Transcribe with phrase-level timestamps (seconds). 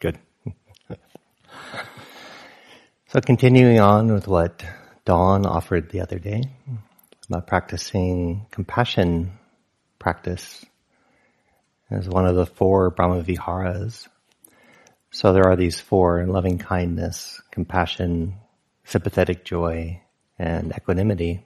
[0.00, 0.18] Good.
[3.08, 4.64] so continuing on with what
[5.04, 6.44] Dawn offered the other day
[7.28, 9.32] about practicing compassion
[9.98, 10.64] practice
[11.90, 14.08] as one of the four Brahma Viharas.
[15.10, 18.36] So there are these four loving kindness, compassion,
[18.84, 20.00] sympathetic joy,
[20.38, 21.44] and equanimity.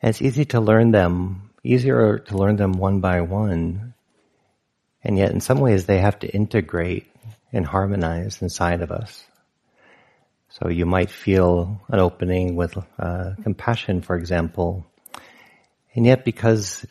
[0.00, 3.92] And it's easy to learn them, easier to learn them one by one
[5.02, 7.10] and yet, in some ways, they have to integrate
[7.52, 9.24] and harmonize inside of us.
[10.50, 14.86] So you might feel an opening with uh, compassion, for example.
[15.94, 16.84] And yet, because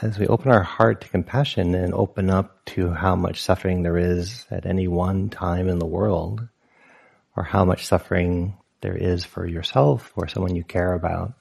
[0.00, 3.98] as we open our heart to compassion and open up to how much suffering there
[3.98, 6.46] is at any one time in the world,
[7.36, 11.32] or how much suffering there is for yourself or someone you care about,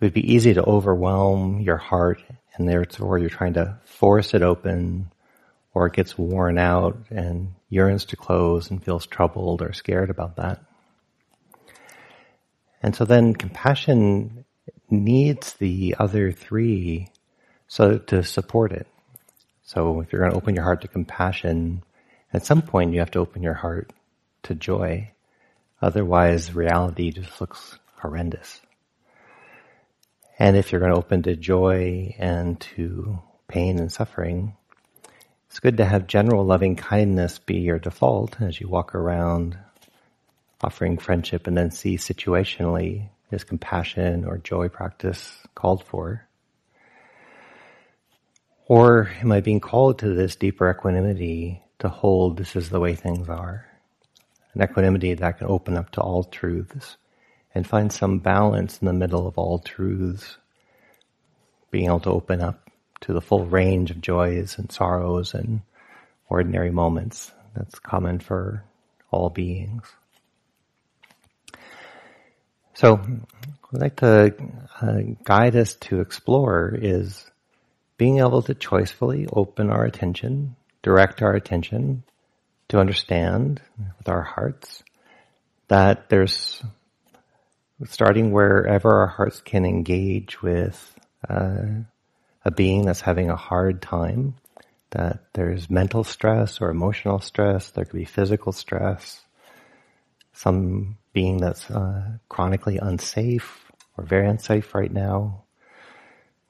[0.00, 2.22] it would be easy to overwhelm your heart
[2.54, 5.10] and therefore you're trying to force it open
[5.72, 10.36] or it gets worn out and yearns to close and feels troubled or scared about
[10.36, 10.62] that.
[12.82, 14.44] And so then compassion
[14.90, 17.10] needs the other three
[17.70, 18.88] so to support it.
[19.62, 21.84] So if you're going to open your heart to compassion,
[22.32, 23.92] at some point you have to open your heart
[24.44, 25.12] to joy.
[25.80, 28.60] Otherwise reality just looks horrendous.
[30.40, 34.56] And if you're going to open to joy and to pain and suffering,
[35.46, 39.58] it's good to have general loving kindness be your default as you walk around
[40.62, 46.26] offering friendship and then see situationally is compassion or joy practice called for?
[48.64, 52.94] Or am I being called to this deeper equanimity to hold this is the way
[52.94, 53.66] things are?
[54.54, 56.96] An equanimity that can open up to all truths
[57.54, 60.36] and find some balance in the middle of all truths,
[61.70, 62.68] being able to open up
[63.00, 65.62] to the full range of joys and sorrows and
[66.28, 68.64] ordinary moments that's common for
[69.10, 69.84] all beings.
[72.74, 74.34] So, what I'd like to
[74.80, 77.26] uh, guide us to explore is
[77.98, 82.04] being able to choicefully open our attention, direct our attention
[82.68, 83.60] to understand
[83.98, 84.82] with our hearts
[85.68, 86.62] that there's
[87.84, 90.94] starting wherever our hearts can engage with
[91.28, 91.62] uh,
[92.44, 94.34] a being that's having a hard time,
[94.90, 99.20] that there's mental stress or emotional stress, there could be physical stress,
[100.32, 105.44] some being that's uh, chronically unsafe or very unsafe right now,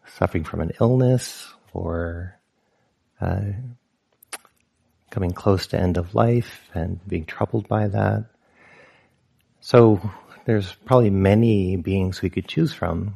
[0.06, 2.38] suffering from an illness or
[3.20, 3.40] uh,
[5.10, 8.26] coming close to end of life and being troubled by that.
[9.60, 10.00] So
[10.44, 13.14] there's probably many beings we could choose from.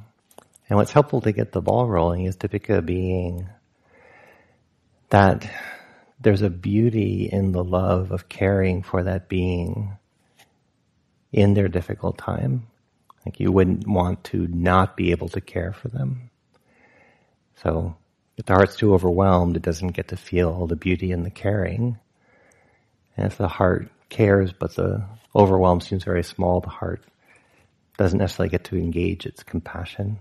[0.68, 3.48] And what's helpful to get the ball rolling is to pick a being
[5.10, 5.50] that
[6.20, 9.96] there's a beauty in the love of caring for that being
[11.32, 12.66] in their difficult time.
[13.26, 16.30] Like you wouldn't want to not be able to care for them.
[17.62, 17.96] So
[18.36, 21.98] if the heart's too overwhelmed, it doesn't get to feel the beauty in the caring.
[23.16, 25.04] And if the heart cares, but the
[25.34, 27.02] overwhelm seems very small, the heart
[27.96, 30.18] doesn't necessarily get to engage its compassion.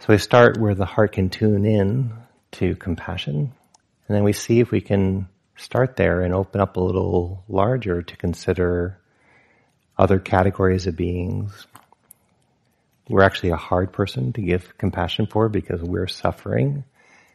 [0.00, 2.12] So we start where the heart can tune in
[2.52, 3.52] to compassion,
[4.08, 8.02] and then we see if we can start there and open up a little larger
[8.02, 8.98] to consider
[9.98, 11.66] other categories of beings.
[13.08, 16.84] We're actually a hard person to give compassion for because we're suffering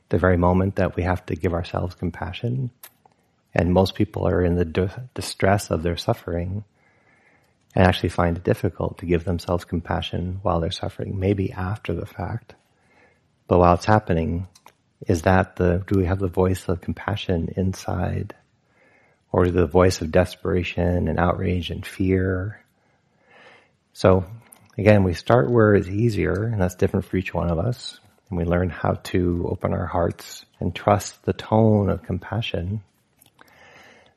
[0.10, 2.70] the very moment that we have to give ourselves compassion.
[3.54, 6.64] And most people are in the distress of their suffering
[7.76, 12.06] and actually find it difficult to give themselves compassion while they're suffering, maybe after the
[12.06, 12.56] fact.
[13.48, 14.48] But while it's happening,
[15.08, 18.36] is that the, do we have the voice of compassion inside?
[19.32, 22.64] Or the voice of desperation and outrage and fear?
[23.94, 24.26] So
[24.78, 28.00] again, we start where it's easier, and that's different for each one of us.
[28.30, 32.82] And we learn how to open our hearts and trust the tone of compassion.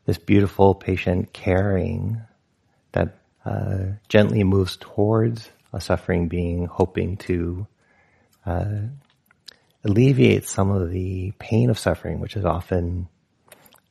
[0.06, 2.20] This beautiful, patient caring
[2.92, 7.67] that uh, gently moves towards a suffering being, hoping to
[8.46, 8.81] uh,
[9.85, 13.08] alleviate some of the pain of suffering, which is often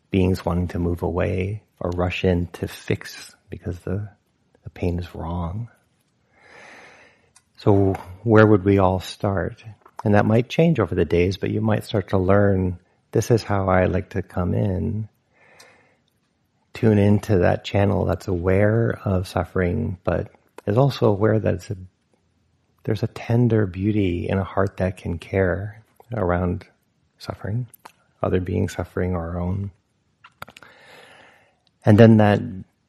[0.10, 4.10] beings wanting to move away or rush in to fix because the,
[4.64, 5.70] the pain is wrong.
[7.58, 9.64] So where would we all start?
[10.04, 12.80] And that might change over the days, but you might start to learn
[13.12, 15.08] this is how I like to come in
[16.74, 20.30] tune into that channel that's aware of suffering, but
[20.66, 21.78] is also aware that a,
[22.84, 25.84] there's a tender beauty in a heart that can care
[26.16, 26.66] around
[27.18, 27.68] suffering,
[28.22, 29.72] other beings suffering our own.
[31.86, 32.42] And then that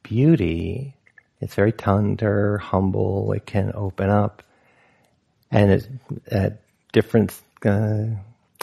[0.03, 0.95] beauty,
[1.41, 4.43] it's very tender, humble, it can open up.
[5.51, 5.89] And it,
[6.27, 6.61] at
[6.91, 8.05] different uh,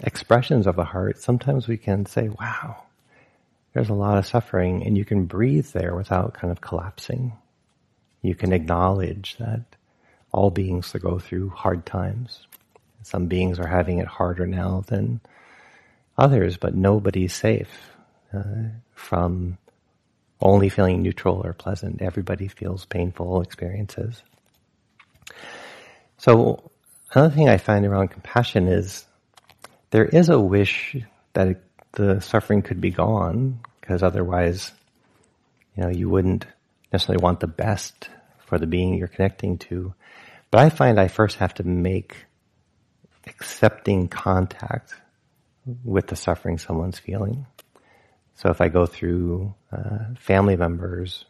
[0.02, 2.82] expressions of the heart, sometimes we can say, wow,
[3.72, 7.32] there's a lot of suffering, and you can breathe there without kind of collapsing.
[8.20, 9.62] You can acknowledge that
[10.30, 12.46] all beings go through hard times.
[13.02, 15.20] Some beings are having it harder now than
[16.16, 17.90] others, but nobody's safe
[18.32, 19.58] uh, from
[20.40, 22.02] only feeling neutral or pleasant.
[22.02, 24.22] Everybody feels painful experiences.
[26.18, 26.70] So
[27.14, 29.04] another thing I find around compassion is
[29.90, 30.96] there is a wish
[31.32, 34.72] that it, the suffering could be gone because otherwise,
[35.76, 36.46] you know, you wouldn't
[36.92, 38.08] necessarily want the best
[38.46, 39.94] for the being you're connecting to.
[40.50, 42.16] But I find I first have to make
[43.26, 44.94] accepting contact
[45.84, 47.46] with the suffering someone's feeling.
[48.36, 51.24] So if I go through uh, family members,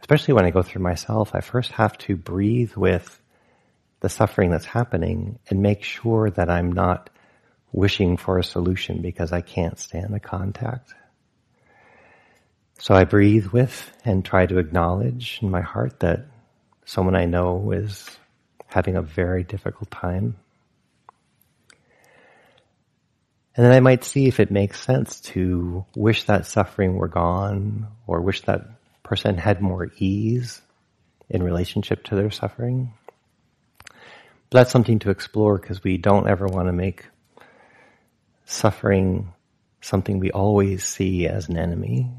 [0.00, 3.20] especially when I go through myself, I first have to breathe with
[4.00, 7.10] the suffering that's happening and make sure that I'm not
[7.72, 10.94] wishing for a solution because I can't stand the contact.
[12.78, 16.26] So I breathe with and try to acknowledge in my heart that
[16.84, 18.08] someone I know is
[18.66, 20.36] having a very difficult time.
[23.56, 27.88] And then I might see if it makes sense to wish that suffering were gone
[28.06, 28.62] or wish that
[29.02, 30.62] person had more ease
[31.28, 32.92] in relationship to their suffering.
[34.50, 37.06] But that's something to explore because we don't ever want to make
[38.48, 39.32] suffering
[39.82, 42.10] something we always see as an enemy.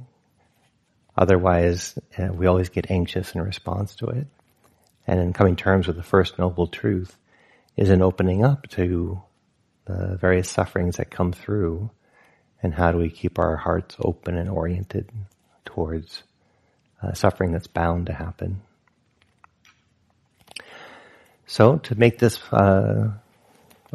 [1.17, 4.27] Otherwise, uh, we always get anxious in response to it.
[5.07, 7.17] And in coming terms with the first noble truth
[7.75, 9.21] is in opening up to
[9.85, 11.89] the various sufferings that come through
[12.61, 15.09] and how do we keep our hearts open and oriented
[15.65, 16.21] towards
[17.01, 18.61] uh, suffering that's bound to happen.
[21.47, 23.13] So to make this uh,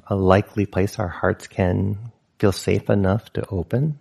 [0.08, 2.10] a likely place our hearts can
[2.44, 3.98] feel safe enough to open,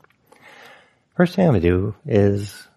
[1.16, 2.68] first thing I'm going to do is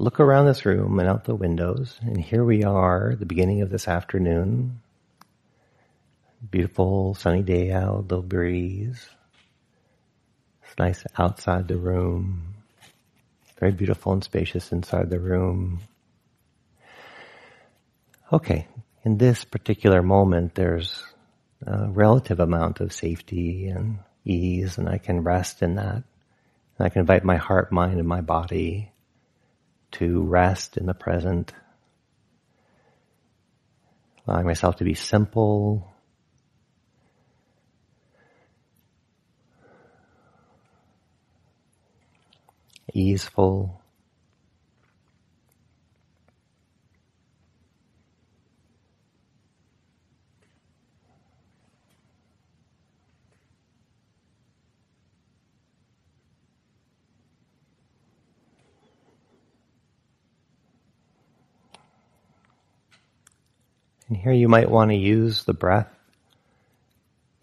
[0.00, 3.70] look around this room and out the windows, and here we are, the beginning of
[3.70, 4.80] this afternoon.
[6.50, 9.08] Beautiful sunny day out, little breeze.
[10.64, 12.54] It's nice outside the room.
[13.60, 15.78] Very beautiful and spacious inside the room.
[18.32, 18.66] Okay,
[19.04, 21.04] in this particular moment, there's
[21.64, 25.94] a relative amount of safety and ease, and I can rest in that.
[25.94, 28.92] And I can invite my heart, mind, and my body
[29.92, 31.52] to rest in the present,
[34.26, 35.90] allowing myself to be simple,
[42.92, 43.80] easeful,
[64.08, 65.88] And here you might want to use the breath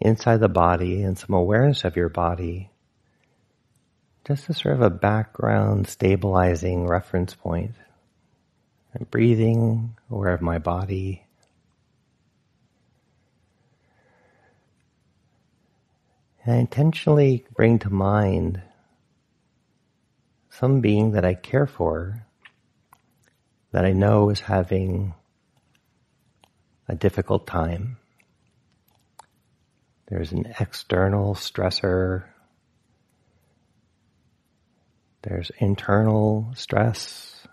[0.00, 2.70] inside the body and some awareness of your body
[4.26, 7.72] just as sort of a background stabilizing reference point.
[8.94, 11.24] I'm breathing, aware of my body.
[16.44, 18.62] And I intentionally bring to mind
[20.50, 22.26] some being that I care for,
[23.72, 25.14] that I know is having
[26.88, 27.98] a difficult time.
[30.08, 32.24] There's an external stressor.
[35.22, 37.46] There's internal stress.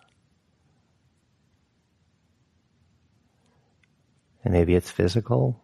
[4.44, 5.60] And maybe it's physical.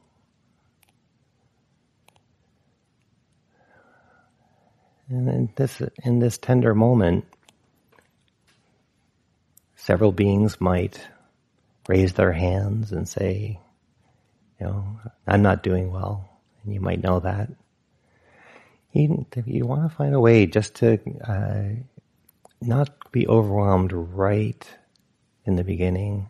[5.09, 7.25] And in this, in this tender moment,
[9.75, 11.07] several beings might
[11.89, 13.59] raise their hands and say,
[14.59, 16.29] you know, I'm not doing well.
[16.63, 17.49] And you might know that.
[18.93, 21.81] You, you want to find a way just to uh,
[22.61, 24.63] not be overwhelmed right
[25.45, 26.29] in the beginning.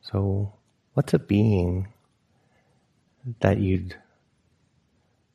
[0.00, 0.52] So,
[0.94, 1.88] what's a being
[3.40, 3.96] that you'd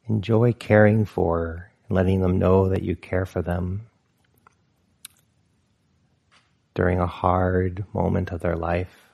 [0.08, 3.88] enjoy caring for, and letting them know that you care for them
[6.76, 9.07] during a hard moment of their life?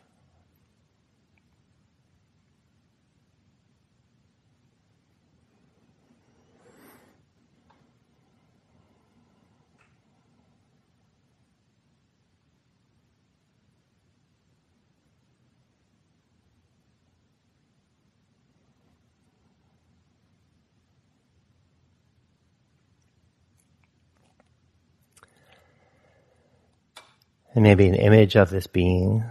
[27.56, 29.24] And maybe an image of this being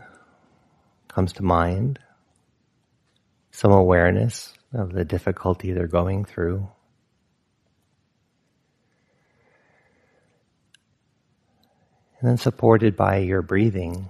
[1.08, 1.98] comes to mind,
[3.50, 6.68] some awareness of the difficulty they're going through.
[12.20, 14.08] And then supported by your breathing,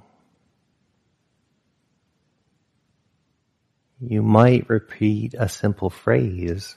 [3.98, 6.76] you might repeat a simple phrase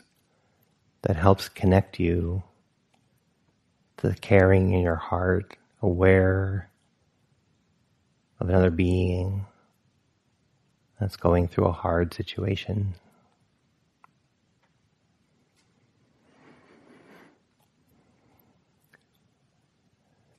[1.02, 2.44] that helps connect you
[3.98, 6.70] to the caring in your heart, aware
[8.46, 9.44] of another being
[11.00, 12.94] that's going through a hard situation.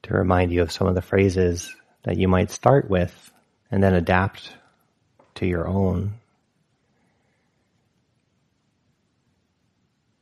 [0.05, 3.33] To remind you of some of the phrases that you might start with
[3.73, 4.53] and then adapt
[5.35, 6.15] to your own.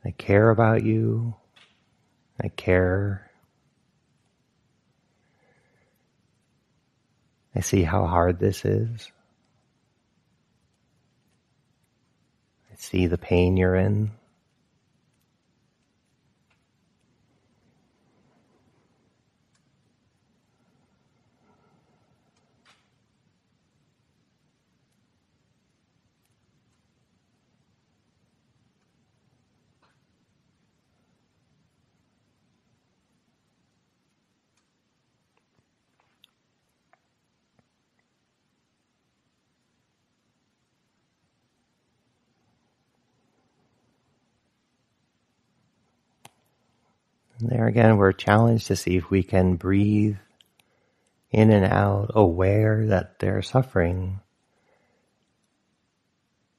[0.07, 1.35] I care about you.
[2.43, 3.31] I care.
[7.57, 9.11] I see how hard this is.
[12.73, 14.11] I see the pain you're in.
[47.34, 50.17] And there again, we're challenged to see if we can breathe
[51.31, 54.21] in and out, aware that they're suffering,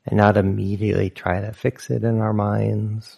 [0.05, 3.17] and not immediately try to fix it in our minds.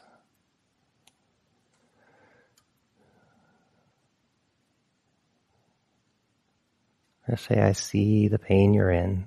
[7.28, 9.26] Or say, I see the pain you're in.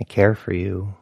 [0.00, 0.94] I care for you.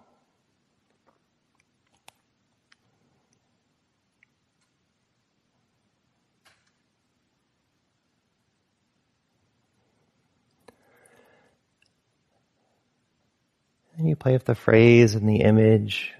[13.96, 16.12] And you play with the phrase and the image,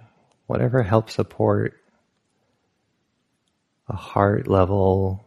[0.47, 1.75] whatever helps support
[3.89, 5.25] a heart level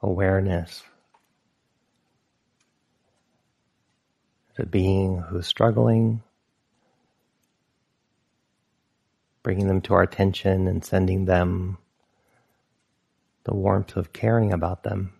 [0.00, 0.82] awareness.
[4.56, 6.22] The being who's struggling,
[9.42, 11.76] bringing them to our attention and sending them
[13.44, 15.12] the warmth of caring about them.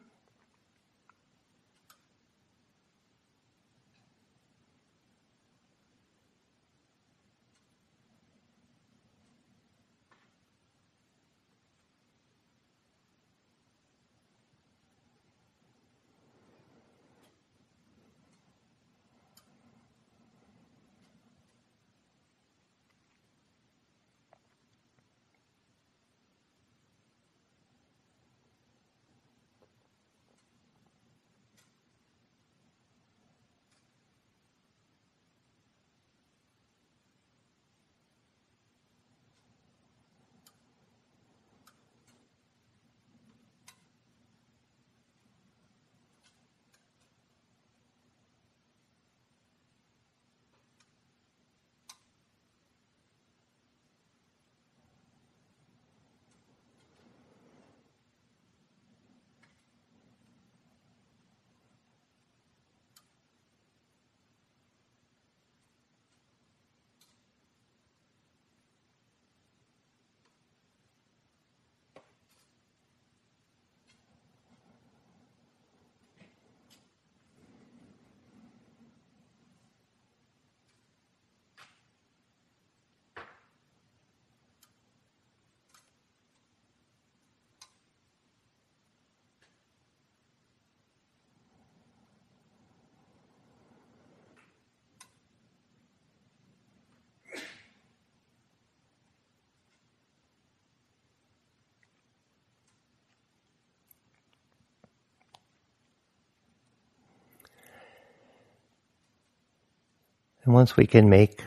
[110.47, 111.43] And once we can make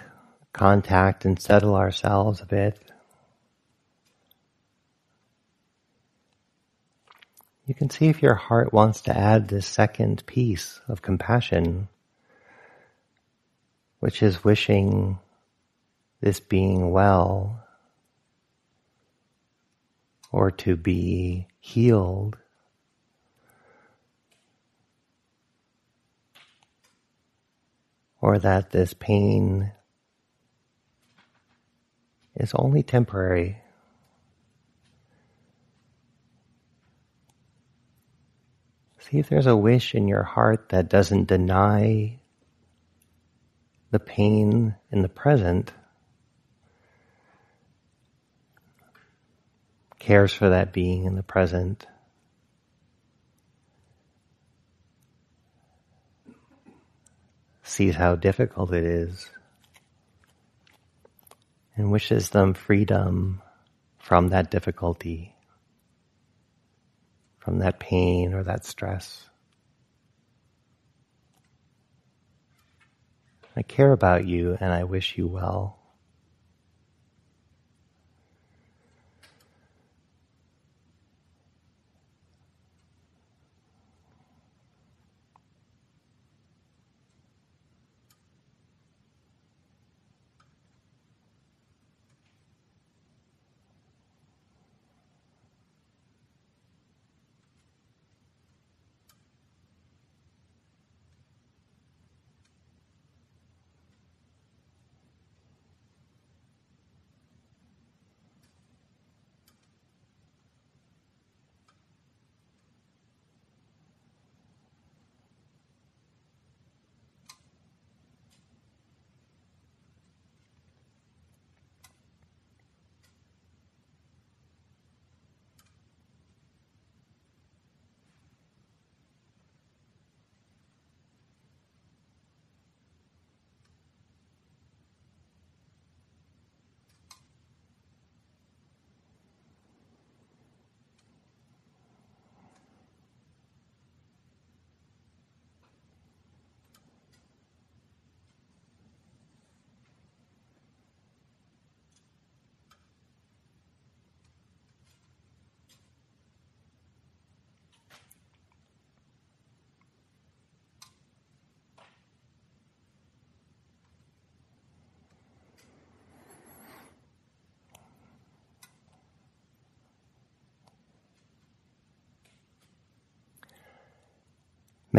[0.51, 2.77] contact and settle ourselves a bit,
[7.65, 11.87] you can see if your heart wants to add this second piece of compassion,
[14.01, 15.17] which is wishing
[16.19, 17.63] this being well
[20.29, 22.37] or to be healed
[28.21, 29.71] or that this pain
[32.35, 33.57] is only temporary.
[38.99, 42.19] See if there's a wish in your heart that doesn't deny
[43.91, 45.73] the pain in the present,
[49.97, 51.88] cares for that being in the present.
[57.69, 59.29] Sees how difficult it is
[61.75, 63.41] and wishes them freedom
[63.99, 65.35] from that difficulty,
[67.38, 69.29] from that pain or that stress.
[73.55, 75.78] I care about you and I wish you well.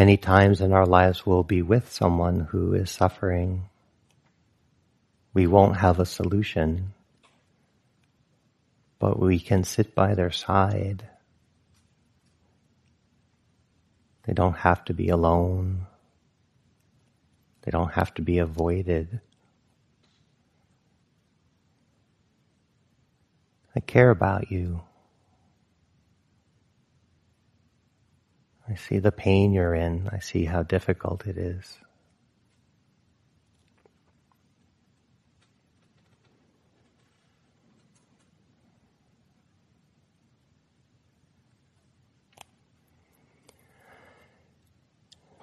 [0.01, 3.69] Many times in our lives we'll be with someone who is suffering.
[5.35, 6.95] We won't have a solution,
[8.99, 11.07] but we can sit by their side.
[14.23, 15.87] They don't have to be alone.
[17.61, 19.21] They don't have to be avoided.
[23.77, 24.81] I care about you.
[28.71, 30.09] I see the pain you're in.
[30.13, 31.77] I see how difficult it is.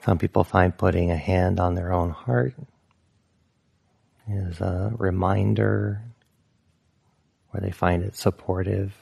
[0.06, 2.54] Some people find putting a hand on their own heart
[4.30, 6.02] is a reminder
[7.50, 8.96] where they find it supportive.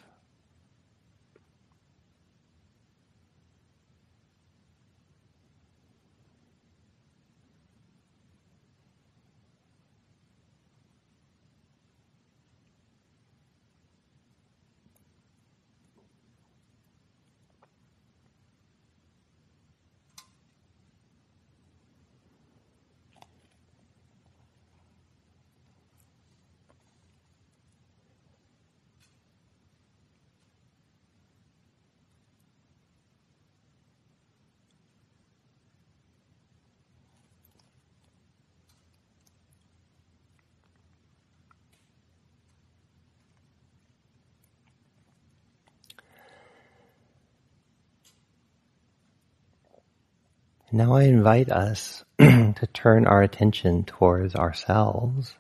[50.75, 55.33] Now I invite us to turn our attention towards ourselves.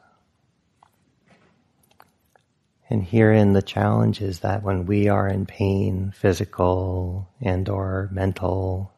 [2.89, 8.93] And herein the challenge is that when we are in pain, physical and or mental,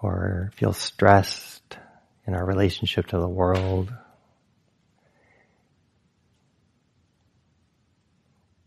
[0.00, 1.76] or feel stressed
[2.26, 3.92] in our relationship to the world,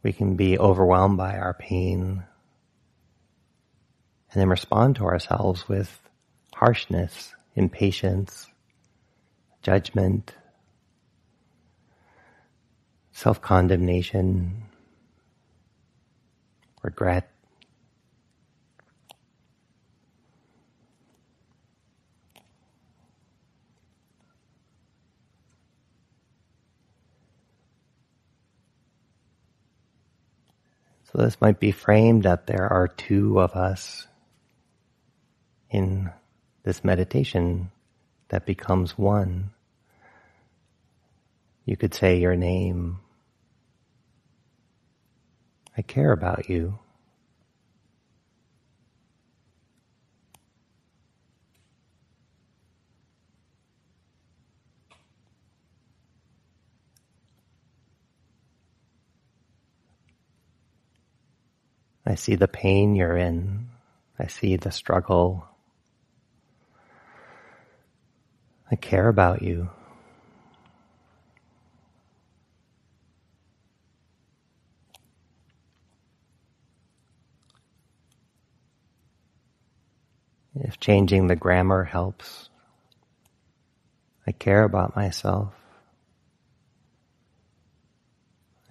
[0.03, 2.23] we can be overwhelmed by our pain,
[4.35, 5.97] and then respond to ourselves with
[6.53, 8.47] harshness, impatience,
[9.61, 10.35] judgment,
[13.13, 14.63] self condemnation,
[16.83, 17.31] regret.
[31.05, 34.07] So this might be framed that there are two of us
[35.75, 36.09] in
[36.63, 37.69] this meditation
[38.29, 39.51] that becomes one.
[41.65, 42.99] You could say your name.
[45.77, 46.79] I care about you.
[62.05, 63.67] I see the pain you're in.
[64.17, 65.45] I see the struggle.
[68.71, 69.69] I care about you.
[80.55, 82.49] If changing the grammar helps,
[84.25, 85.53] I care about myself.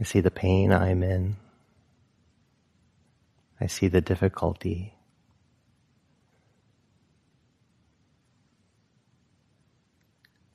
[0.00, 1.36] I see the pain I'm in.
[3.60, 4.93] I see the difficulty.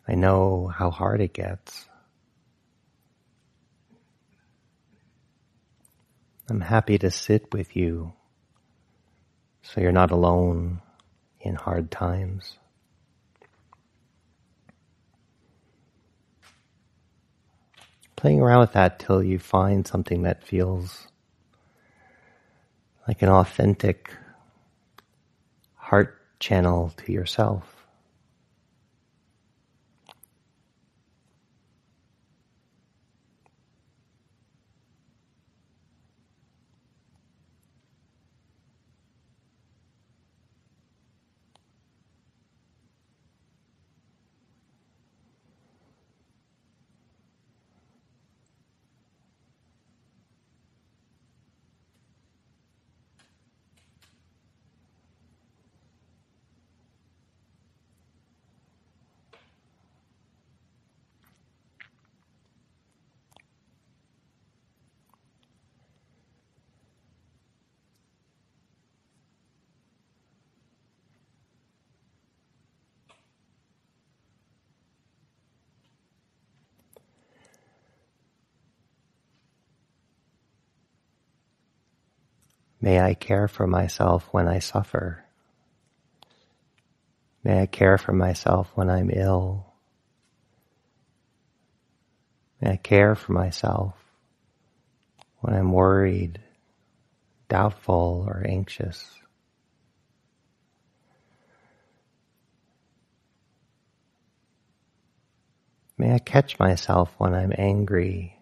[0.10, 1.86] I know how hard it gets.
[6.50, 8.14] I'm happy to sit with you
[9.62, 10.82] so you're not alone
[11.40, 12.58] in hard times.
[18.16, 21.08] Playing around with that till you find something that feels
[23.08, 24.12] like an authentic
[25.76, 27.79] heart channel to yourself.
[82.82, 85.24] May I care for myself when I suffer.
[87.44, 89.74] May I care for myself when I'm ill.
[92.62, 93.96] May I care for myself
[95.40, 96.40] when I'm worried,
[97.48, 99.10] doubtful, or anxious.
[105.98, 108.40] May I catch myself when I'm angry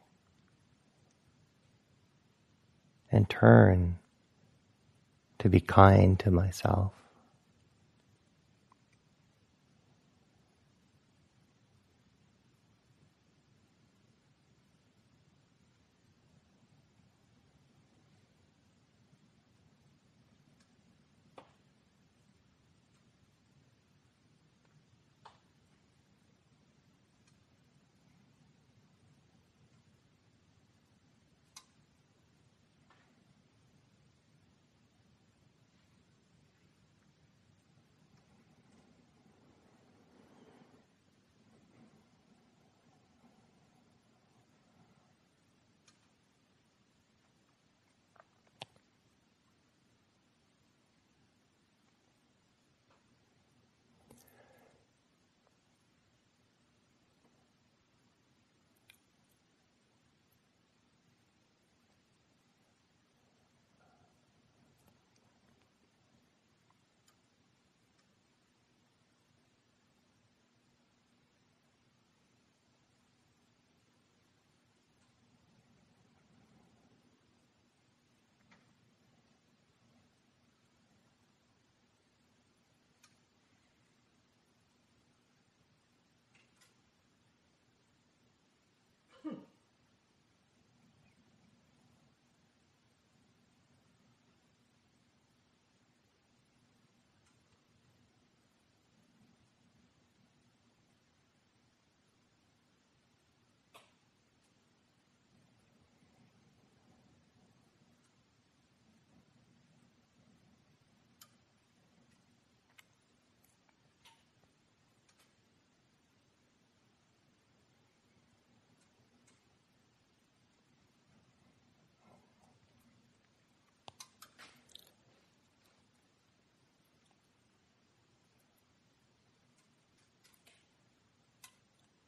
[3.11, 3.97] and turn
[5.39, 6.96] to be kind to myself.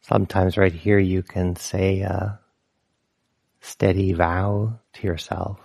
[0.10, 2.40] Sometimes right here you can say a
[3.62, 5.60] steady vow to yourself.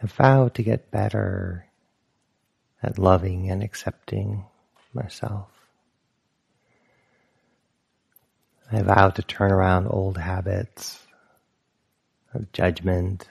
[0.00, 1.66] A vow to get better
[2.80, 4.44] at loving and accepting
[4.94, 5.48] myself.
[8.70, 11.04] I vow to turn around old habits
[12.32, 13.28] of judgment,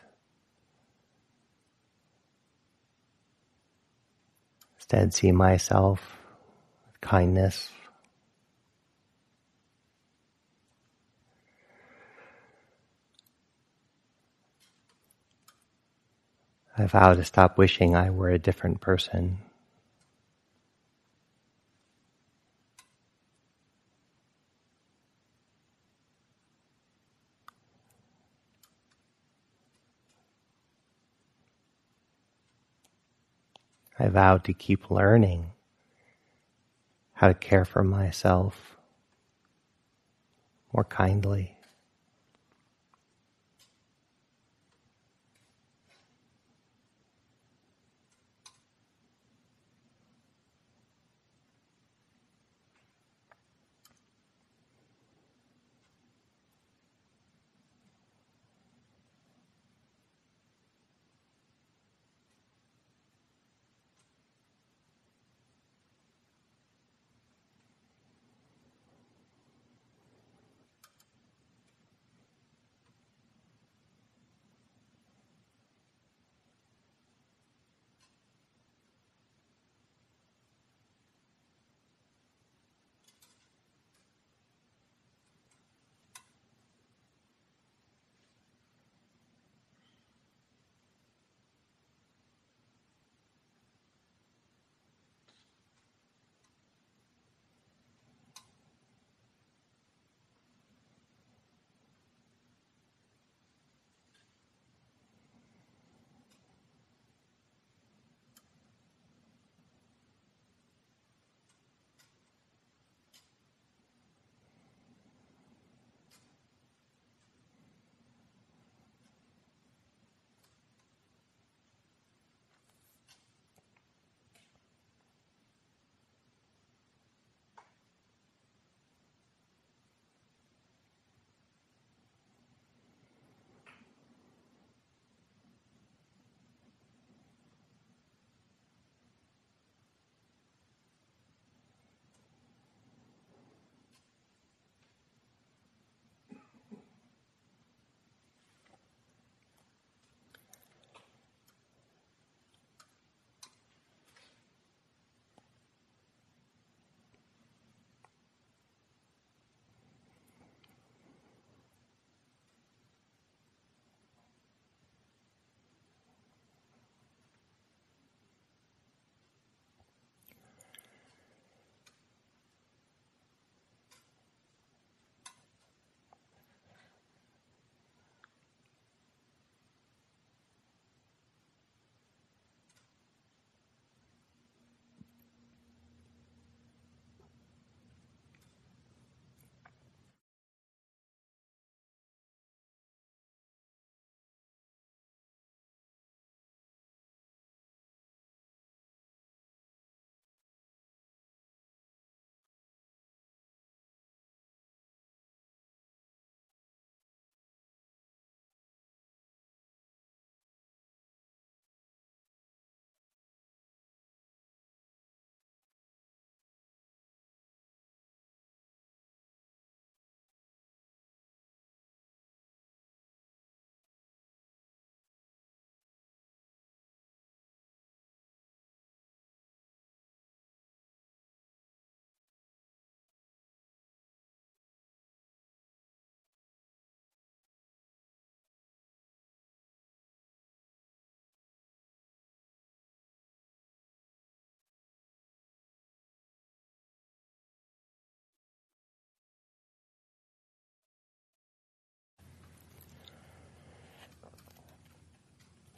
[4.75, 6.16] instead see myself
[7.01, 7.71] kindness.
[16.77, 19.39] I vow to stop wishing I were a different person.
[33.99, 35.51] I vow to keep learning
[37.17, 38.77] how to care for myself
[40.71, 41.56] more kindly.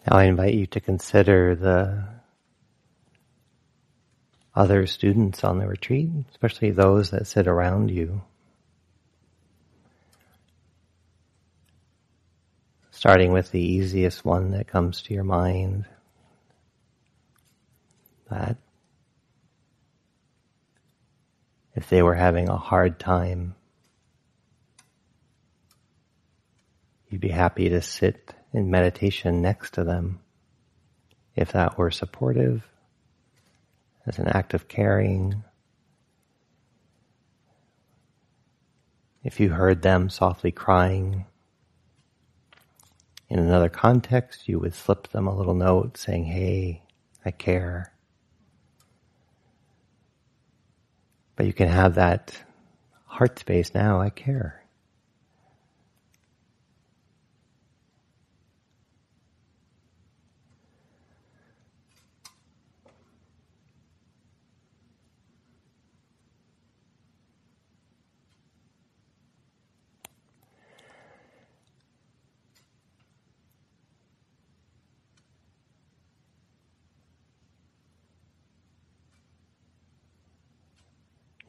[0.10, 2.04] Now I invite you to consider the
[4.56, 8.24] other students on the retreat, especially those that sit around you.
[12.90, 15.86] Starting with the easiest one that comes to your mind.
[18.32, 18.58] That
[21.76, 23.54] if they were having a hard time,
[27.10, 30.20] you'd be happy to sit in meditation next to them
[31.36, 32.68] if that were supportive,
[34.06, 35.44] as an act of caring.
[39.24, 41.26] If you heard them softly crying,
[43.30, 46.84] in another context, you would slip them a little note saying, Hey,
[47.24, 47.94] I care.
[51.36, 52.36] But you can have that
[53.06, 54.66] heart space now, I care.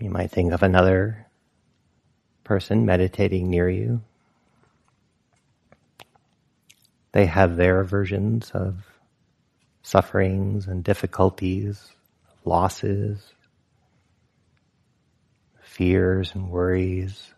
[0.01, 1.27] You might think of another
[2.43, 4.01] person meditating near you.
[7.13, 8.87] They have their versions of
[9.83, 11.93] sufferings and difficulties,
[12.45, 13.23] losses,
[15.61, 17.35] fears and worries,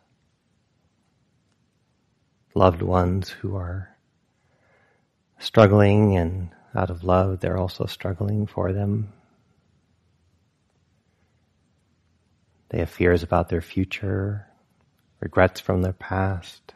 [2.55, 3.96] loved ones who are
[5.38, 9.12] struggling and out of love, they're also struggling for them.
[12.72, 14.46] They have fears about their future,
[15.20, 16.72] regrets from their past.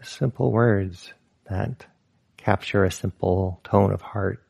[0.00, 1.12] Simple words
[1.50, 1.86] that
[2.36, 4.40] capture a simple tone of heart.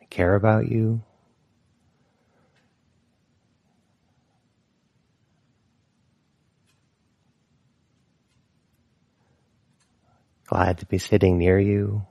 [0.00, 1.02] I care about you.
[10.48, 12.06] Glad to be sitting near you.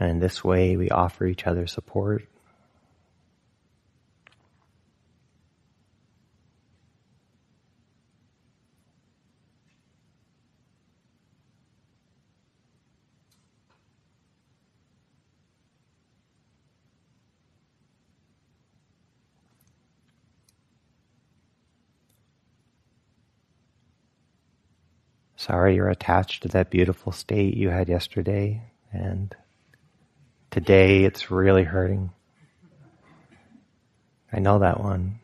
[0.00, 2.26] And in this way, we offer each other support.
[25.46, 29.32] Sorry you're attached to that beautiful state you had yesterday, and
[30.50, 32.10] today it's really hurting.
[34.32, 35.20] I know that one.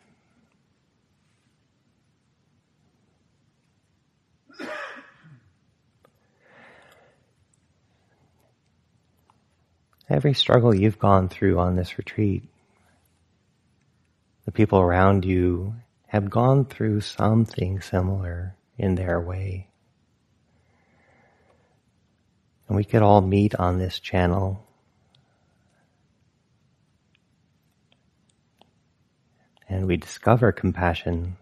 [10.09, 12.45] Every struggle you've gone through on this retreat,
[14.45, 15.75] the people around you
[16.07, 19.67] have gone through something similar in their way.
[22.69, 24.67] And we could all meet on this channel.
[29.69, 31.37] And we discover compassion.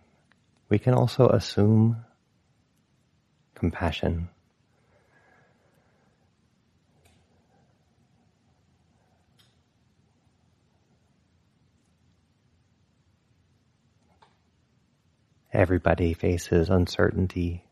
[0.68, 2.04] We can also assume
[3.54, 4.28] compassion.
[15.52, 17.64] Everybody faces uncertainty.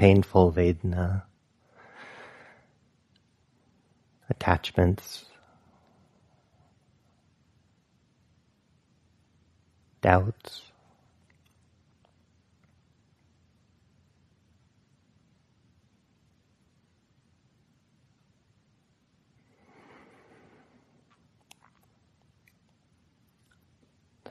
[0.00, 1.24] Painful Vedana,
[4.30, 5.26] attachments,
[10.00, 10.62] doubts.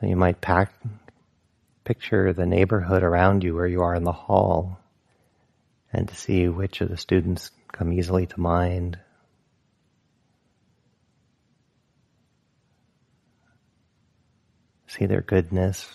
[0.02, 0.74] So you might pack,
[1.84, 4.80] picture the neighborhood around you where you are in the hall
[5.92, 9.00] and to see which of the students come easily to mind.
[14.88, 15.88] See their goodness.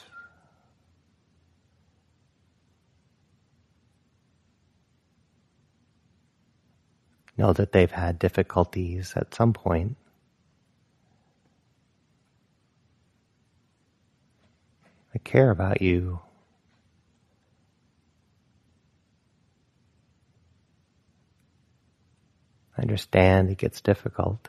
[7.37, 9.97] Know that they've had difficulties at some point.
[15.15, 16.21] I care about you.
[22.77, 24.49] I understand it gets difficult.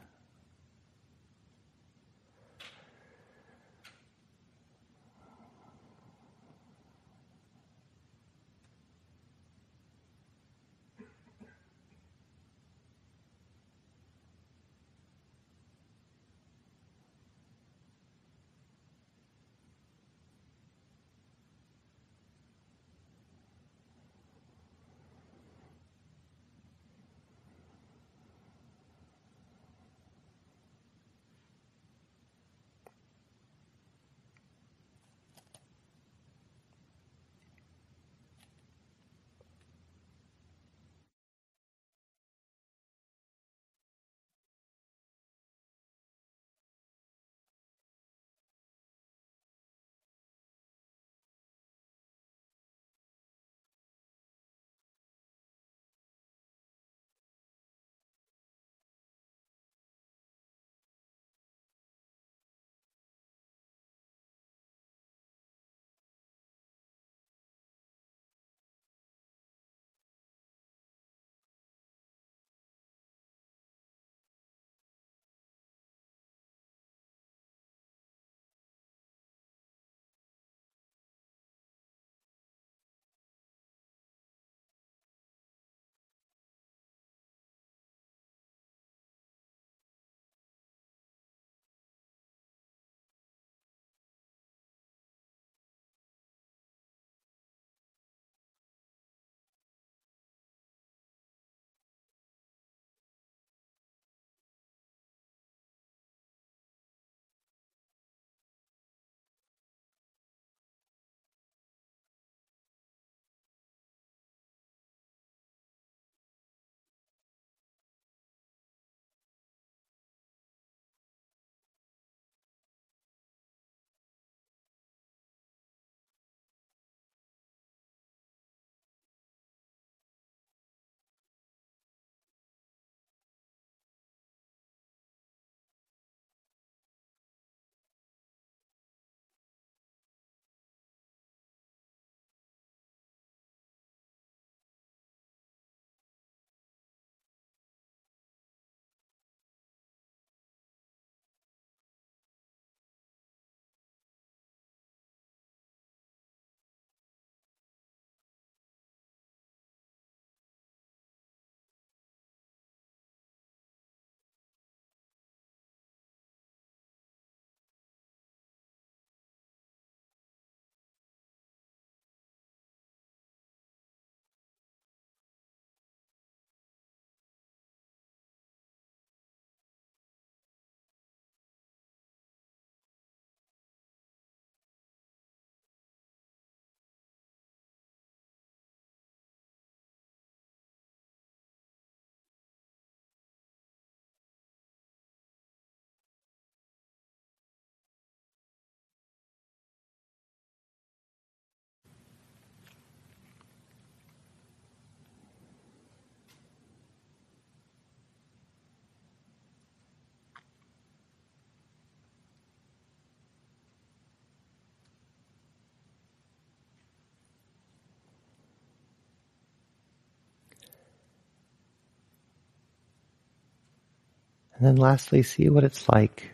[224.56, 226.32] And then lastly, see what it's like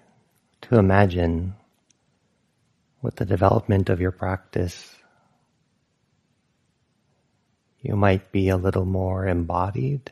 [0.61, 1.55] to imagine
[3.01, 4.95] with the development of your practice.
[7.81, 10.11] You might be a little more embodied.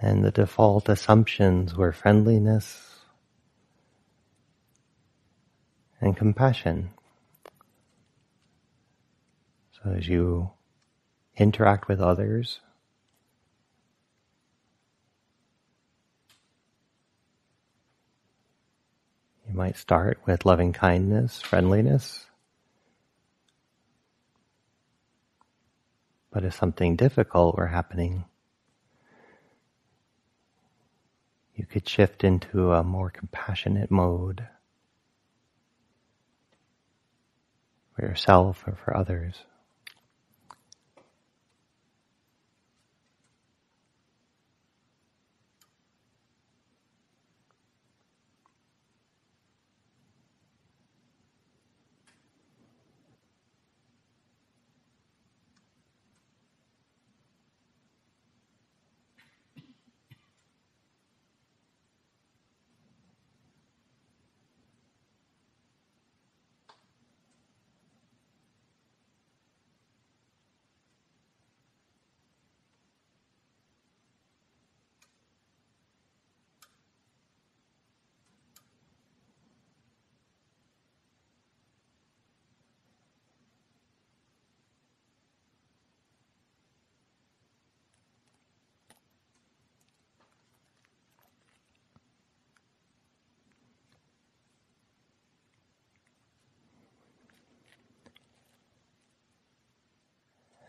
[0.00, 3.00] And the default assumptions were friendliness
[6.00, 6.90] and compassion.
[9.72, 10.50] So as you
[11.36, 12.60] interact with others,
[19.52, 22.24] You might start with loving kindness, friendliness.
[26.30, 28.24] But if something difficult were happening,
[31.54, 34.48] you could shift into a more compassionate mode
[37.94, 39.34] for yourself or for others.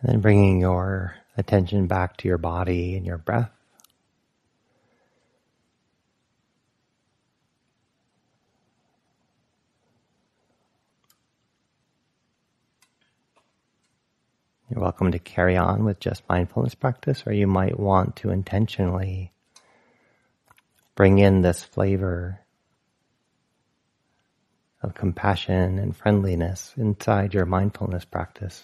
[0.04, 3.50] And then bringing your attention back to your body and your breath.
[14.70, 19.32] You're welcome to carry on with just mindfulness practice, or you might want to intentionally
[20.96, 22.42] bring in this flavor
[24.82, 28.64] of compassion and friendliness inside your mindfulness practice.